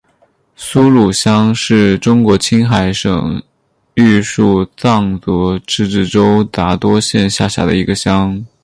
[0.55, 3.39] 苏鲁乡是中国青海省
[3.93, 8.43] 玉树藏族自治州杂多县下辖的一个乡。